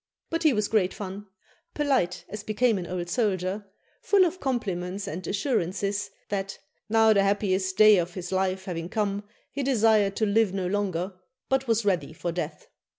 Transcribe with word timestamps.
But 0.31 0.41
he 0.41 0.51
was 0.51 0.67
great 0.67 0.95
fun; 0.95 1.27
polite 1.75 2.25
as 2.27 2.41
became 2.41 2.79
an 2.79 2.87
old 2.87 3.07
soldier, 3.07 3.67
full 4.01 4.25
of 4.25 4.39
compliments 4.39 5.07
and 5.07 5.27
assurances 5.27 6.09
that 6.29 6.57
'now 6.89 7.13
the 7.13 7.21
happiest 7.21 7.77
day 7.77 7.99
of 7.99 8.15
his 8.15 8.31
life 8.31 8.65
having 8.65 8.89
come, 8.89 9.23
he 9.51 9.61
desired 9.61 10.15
to 10.15 10.25
live 10.25 10.55
no 10.55 10.65
longer, 10.65 11.13
but 11.49 11.67
was 11.67 11.85
ready 11.85 12.13
for 12.13 12.31
death.' 12.31 12.65